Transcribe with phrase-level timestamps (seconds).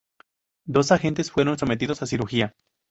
[0.65, 2.55] Dos agentes fueron sometidos a cirugía.